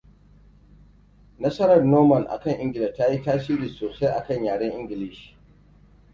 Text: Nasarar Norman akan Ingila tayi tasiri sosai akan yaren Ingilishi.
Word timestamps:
Nasarar 1.41 1.81
Norman 1.91 2.23
akan 2.35 2.53
Ingila 2.63 2.89
tayi 2.97 3.17
tasiri 3.25 3.67
sosai 3.77 4.09
akan 4.19 4.39
yaren 4.49 4.73
Ingilishi. 4.81 5.29